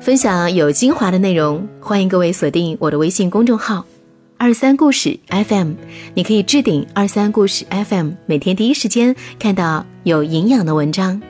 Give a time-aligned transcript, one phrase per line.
[0.00, 3.84] 分享有精华的内容，欢迎各位锁定我的微信公众号
[4.38, 5.72] “二三故事 FM”。
[6.14, 11.20] 你可以置顶“二三故事 FM”，每天第一时间看到有营养的文章。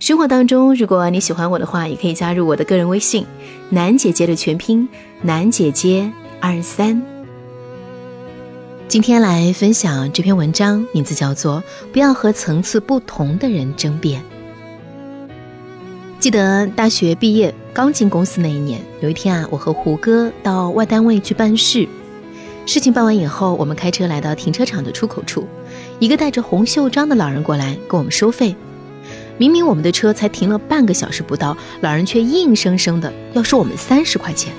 [0.00, 3.24] 生活当中，如果你喜欢我的话，也可以加入我的个人微信
[3.70, 4.88] “楠姐姐”的全拼
[5.22, 6.10] “楠姐姐
[6.40, 7.00] 二三”。
[8.88, 14.20] 今天来分享这篇文章，名字叫做《不要和层次不同的人争辩》。
[16.18, 21.86] 记得大学毕业刚进公司那一年，有一天啊，我和胡歌到外单位去办事。
[22.66, 25.46] 事情办完以后，我们开车来到停车场的出口处，
[26.00, 28.56] 一个戴着红袖章的老人过来跟我们收费。
[29.36, 34.52] 明明我们的车才停了半个小时不到，老人却硬生生的要收我们三十块钱。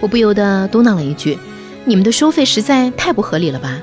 [0.00, 1.38] 我不由得嘟囔了一句
[1.86, 3.80] ：“你们的收费实在太不合理了吧？”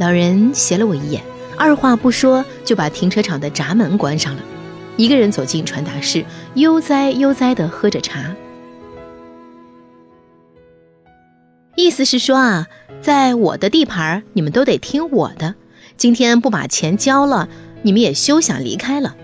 [0.00, 1.22] 老人斜了我一眼，
[1.54, 4.42] 二话不说就把停车场的闸门关上了，
[4.98, 8.34] 一个人走进传达室，悠哉悠哉的喝着茶。
[11.76, 12.66] 意思是说啊，
[13.00, 15.54] 在我的地盘，你们都得听我的，
[15.96, 17.48] 今天不把钱交了。
[17.82, 19.14] 你们也休想离开了。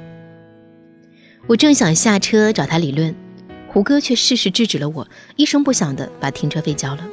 [1.49, 3.13] 我正想下车找他理论，
[3.67, 7.05] 胡歌却适时制止了我，一声不响的把停车费交了。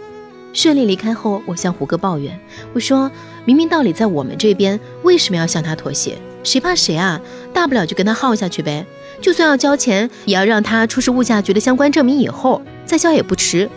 [0.54, 2.40] 顺利离开后，我向胡歌抱怨
[2.74, 3.12] ：“我说
[3.44, 6.16] 明明道理在我们这边，为什么要向他妥协？
[6.44, 7.22] 谁怕谁啊？
[7.54, 8.86] 大不了就跟他耗下去呗。
[9.22, 13.70] 就算要交钱，也要让他出示物价局的相关证明，以后再交也不迟。”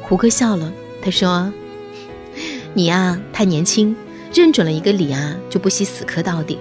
[0.00, 0.72] 胡歌笑了，
[1.02, 1.52] 他说
[2.72, 3.94] ：“你呀，太年轻。”
[4.32, 6.58] 认准了一个理啊，就不惜死磕到底。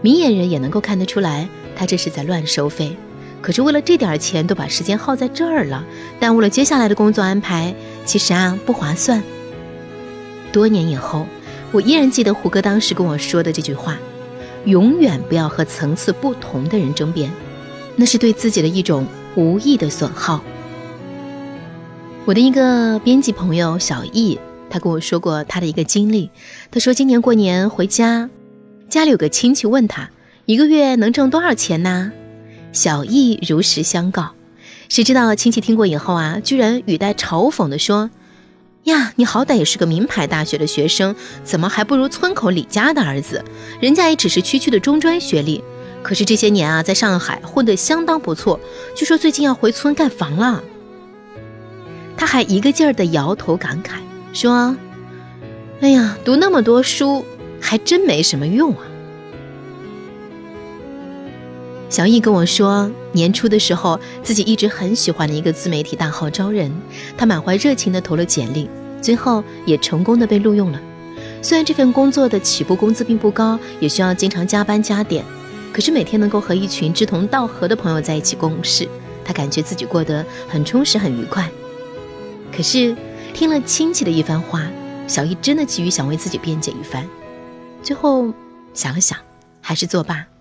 [0.00, 2.96] 明眼人也能够看得出来，他这是在乱收费。
[3.42, 5.84] 可是为了这点钱，都把时间耗在这儿了，
[6.20, 7.74] 耽误了接下来的工作安排，
[8.06, 9.22] 其实啊不划算。
[10.52, 11.26] 多年以后，
[11.74, 13.98] 我依然记得胡歌当时跟我说的这句话：
[14.64, 17.28] 永远不要和层次不同的人争辩，
[17.96, 20.40] 那是对自己的一种无意的损耗。
[22.24, 24.38] 我的一个编辑朋友小易。
[24.70, 26.30] 他跟我说过他的一个经历。
[26.72, 28.28] 他说，今年过年回家，
[28.88, 30.10] 家里有个亲戚问他
[30.46, 32.10] 一个月能挣多少钱呢？
[32.72, 34.32] 小易如实相告。
[34.88, 38.10] 谁知道亲戚听过以后啊，居然语带嘲讽地说
[38.84, 43.42] ：“呀，你好歹也是个名牌大学的学生，怎么还不如村口李家的儿子？
[43.80, 45.64] 人家也只是区区的中专学历，
[46.02, 48.60] 可是这些年啊，在上海混得相当不错。
[48.94, 50.62] 据说最近要回村盖房了。”
[52.16, 53.92] 他还一个劲儿地摇头感慨。
[54.34, 54.76] 说
[55.80, 57.24] ：“哎呀，读那么多书
[57.60, 58.84] 还真没什么用啊。”
[61.94, 66.68] 小易跟我说，年初的时候，自己一直很喜欢的一个自媒体大号招人，
[67.16, 68.68] 他满怀热情的投了简历，
[69.00, 70.80] 最后也成功的被录用了。
[71.40, 75.24] 虽然这份工作的起步工资并不高，也需要经常加班加点，
[75.72, 78.88] 可是每天能够和一群志同道合的朋友在一起共事，
[79.24, 81.48] 他感觉自己过得很充实、很愉快。
[82.52, 82.96] 可是。
[83.32, 84.62] 听了亲戚的一番话，
[85.06, 87.04] 小易真的急于想为自己辩解一番，
[87.84, 88.32] 最后
[88.72, 89.16] 想了想，
[89.60, 90.33] 还是作罢。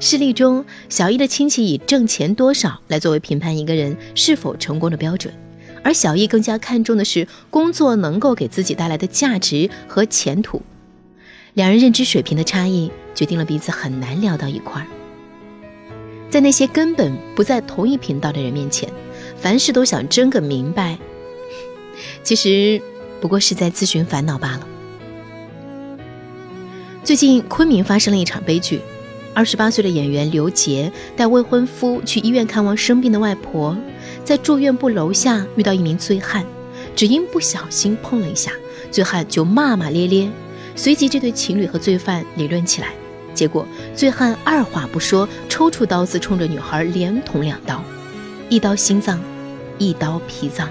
[0.00, 5.34] 事例中，小易的亲戚以挣钱多少来作为评判一个人是否成功的标准，
[5.82, 10.62] 而小易更加看重的是工作能够给自己带来的价值和前途。
[11.54, 14.86] 两人认知水平的差异，决定了彼此很难聊到一块儿。
[16.30, 18.88] 在那些根本不在同一频道的人面前，
[19.36, 20.96] 凡事都想争个明白。
[22.22, 22.80] 其实
[23.20, 24.68] 不过是在自寻烦恼罢了。
[27.02, 28.80] 最近昆明发生了一场悲剧，
[29.38, 33.76] 二十八岁的演员刘杰带未婚夫去医院看望生病的外婆，
[34.24, 36.44] 在住院部楼下遇到一名醉汉，
[36.96, 38.50] 只因不小心碰了一下，
[38.90, 40.28] 醉汉就骂骂咧咧，
[40.74, 42.88] 随即这对情侣和罪犯理论起来，
[43.32, 47.80] 结果醉汉二话不说，抽出刀子冲着女孩连捅两刀，
[48.48, 49.20] 一刀心脏，
[49.78, 50.68] 一刀脾脏。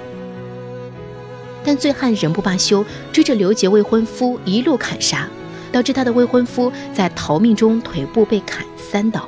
[1.64, 5.26] 但醉汉仍不罢休，追着刘杰未婚夫一路砍杀，
[5.72, 9.28] 导致他的未婚夫在逃命中腿部被砍三刀。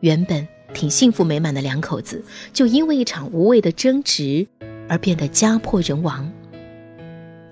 [0.00, 4.46] 原本挺幸福美满的两口子，就因为一场无谓的争执
[4.88, 6.30] 而变得家破人亡，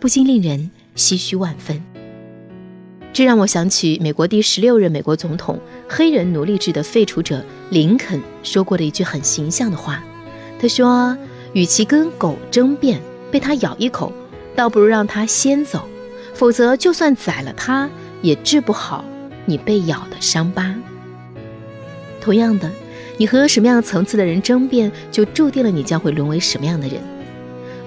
[0.00, 1.82] 不禁令人唏嘘万分。
[3.12, 10.02] 这让我想起美国第十六任美国总统、黑人奴隶制的废除者林肯说过的一句很形象的话，
[10.60, 11.16] 他说。
[11.54, 13.00] 与其跟狗争辩，
[13.30, 14.12] 被它咬一口，
[14.54, 15.88] 倒不如让它先走，
[16.38, 17.90] 否则就算宰了它，
[18.22, 19.04] 也治不好
[19.44, 20.72] 你被咬的伤疤。
[22.20, 22.70] 同样的，
[23.16, 27.02] 你和什么样层次的人争辩，就注定了你将会沦为什么样的人。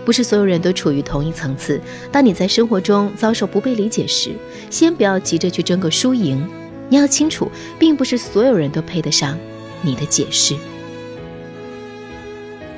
[0.04, 1.80] 不是所有人都处于同一层次。
[2.12, 4.32] 当你在生活中遭受不被理解时，
[4.70, 6.46] 先不要急着去争个输赢，
[6.90, 7.50] 你要清楚，
[7.80, 9.38] 并不是所有人都配得上
[9.82, 10.58] 你的解释。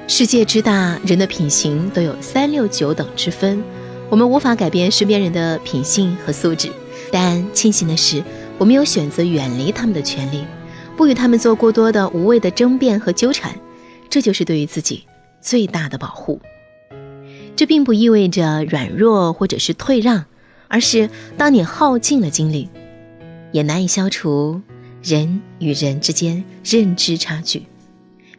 [0.08, 3.64] 世界之大，人的品行都有三六九等之分，
[4.14, 6.70] 我们无法改变身边人的品性和素质，
[7.12, 8.24] 但庆幸的是，
[8.60, 10.46] 我们有选择远离他们的权利，
[10.96, 13.56] 不与他们做过多的无谓的争辩和纠缠，
[14.12, 15.06] 这就是对于自己
[15.42, 16.40] 最大的保护。
[17.56, 20.26] 这并不意味着软弱或者是退让，
[20.68, 22.70] 而是当你耗尽了精力。
[23.52, 24.62] 也难以消除
[25.02, 27.64] 人与人之间认知差距，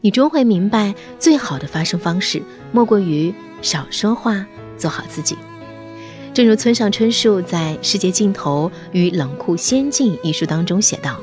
[0.03, 2.41] 你终会明白，最好的发声方式
[2.71, 4.47] 莫过于少说话，
[4.79, 5.37] 做好自己。
[6.35, 11.21] 正如村上春树在《世界尽头与冷酷仙境》一书当中写道：“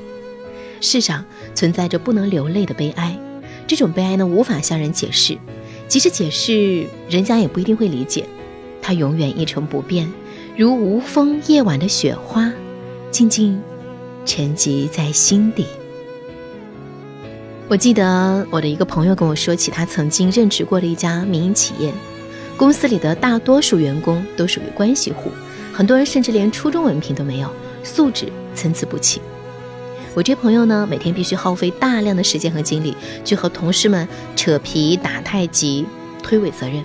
[0.80, 3.20] 世上存在着不能流泪的悲哀，
[3.68, 5.38] 这种悲哀呢，无法向人解释，
[5.90, 8.26] 即使解释，人家也不一定会理解。
[8.82, 10.10] 它永远一成不变，
[10.56, 12.50] 如无风夜晚的雪花，
[13.12, 13.62] 静静。”
[14.24, 15.66] 沉积在心底。
[17.68, 21.92] 我记得我的一个朋友跟我说起，他曾经任职过的一家民营企业，
[22.62, 25.32] 公司里的大多数员工都属于关系户，
[25.74, 27.52] 很多人甚至连初中文凭都没有，
[27.84, 29.20] 素质参差不齐。
[30.14, 35.84] 我这朋友呢，每天必须耗费大量的时间和精力去和同事们扯皮、打太极、
[36.22, 36.84] 推诿责任，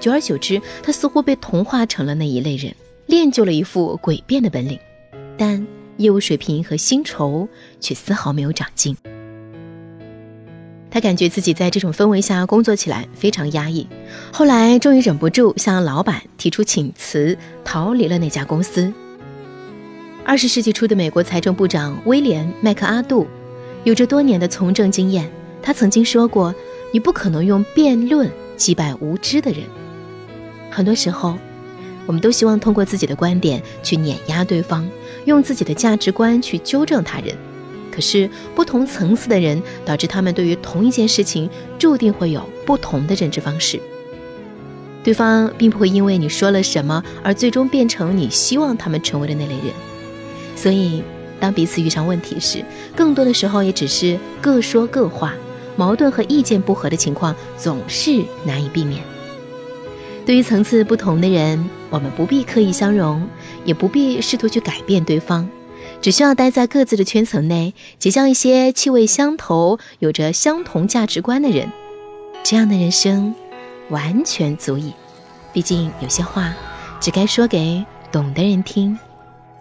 [0.00, 4.80] 久而久之，他似乎被同化成了那一类人，练就了一副诡辩的本领，
[5.36, 5.66] 但。
[5.98, 7.48] 业务水平和薪酬
[7.80, 8.96] 却丝毫没有长进，
[10.92, 13.84] 他感觉自己在这种氛围下工作起来非常压抑。
[14.38, 18.92] 后来终于忍不住向老板提出请辞，逃离了那家公司。
[20.24, 23.26] 二十世纪初的美国财政部长威廉·麦克阿杜
[23.82, 25.28] 有着多年的从政经验，
[25.60, 26.54] 他曾经说过
[26.94, 29.62] ：“你不可能用辩论击败无知的人。”
[30.70, 31.36] 很多时候。
[32.06, 34.88] 我们都希望通过自己的观点去碾压对方，
[35.24, 37.36] 用自己的价值观去纠正他人。
[37.90, 43.80] 可是不同层次的人，导致他们对于同一件事情注定会有不同的认知方式。
[45.04, 49.72] 对方并不会因为你说了什么而最终变成你希望他们成为的那类人。
[50.56, 51.02] 所以，
[51.40, 52.64] 当彼此遇上问题时，
[52.96, 55.32] 更多的时候也只是各说各话，
[55.76, 59.02] 矛盾和意见不合的情况总是难以避免。
[60.26, 63.26] 对于层次不同的人，我们不必刻意相容，
[63.64, 65.48] 也不必试图去改变对方，
[66.02, 71.72] 只需要待在各自的圈层内，结交一些气味相投、有着相同价值观的人，
[72.42, 73.34] 这样的人生
[73.90, 74.92] 完全足矣。
[75.52, 76.52] 毕竟有些话，
[77.00, 78.98] 只该说给懂的人听，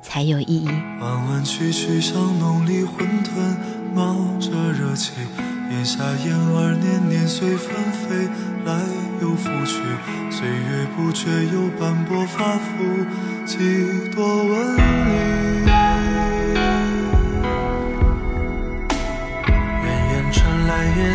[0.01, 0.67] 才有意义。
[0.99, 3.57] 弯弯曲曲像浓里混沌，
[3.93, 5.13] 冒着热气。
[5.69, 8.29] 檐下燕儿年年随纷飞，
[8.63, 8.79] 来
[9.21, 9.81] 又复去，
[10.31, 13.05] 岁月不觉又斑驳发肤，
[13.45, 15.46] 几多纹理。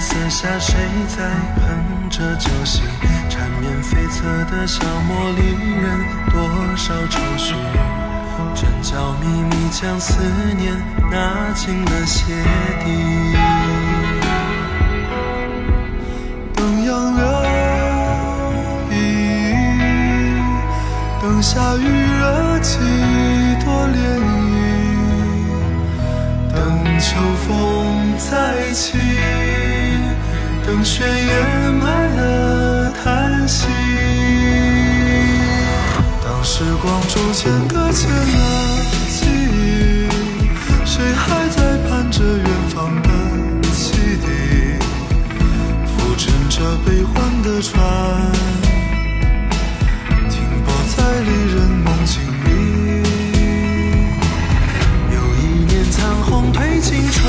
[0.03, 0.75] 传来月色下谁
[1.07, 1.17] 在
[1.61, 2.83] 哼着酒席，
[3.31, 5.41] 缠绵悱恻的小茉莉
[5.81, 5.85] 人，
[6.31, 6.35] 多
[6.77, 7.55] 少愁绪，
[8.55, 10.19] 针脚密密将思
[10.59, 10.75] 念
[11.09, 12.35] 纳进了鞋
[12.85, 12.87] 底。
[16.57, 17.23] 等杨柳
[18.91, 18.97] 依依，
[21.23, 21.81] 等下雨
[22.19, 22.79] 惹几
[23.65, 24.12] 多涟
[30.85, 33.67] 雪掩埋了叹息。
[36.25, 40.09] 当时光逐渐搁浅了记忆，
[40.85, 43.09] 谁还在盼着远方的？
[43.73, 44.27] 汽笛？
[45.87, 47.81] 浮沉着悲欢的船，
[50.29, 52.49] 停泊在离人梦境里。
[55.11, 57.23] 又一年残红褪尽春